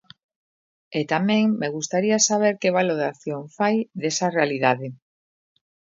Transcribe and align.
E 0.99 1.01
tamén 1.13 1.45
me 1.59 1.67
gustaría 1.75 2.17
saber 2.29 2.53
que 2.61 2.75
valoración 2.79 3.41
fai 3.57 3.75
desa 4.01 4.27
realidade. 4.37 4.87